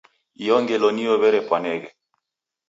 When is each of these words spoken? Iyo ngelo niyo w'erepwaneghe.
Iyo 0.41 0.55
ngelo 0.61 0.87
niyo 0.93 1.13
w'erepwaneghe. 1.21 1.89